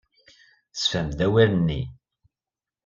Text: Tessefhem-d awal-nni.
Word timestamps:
Tessefhem-d 0.71 1.19
awal-nni. 1.25 1.81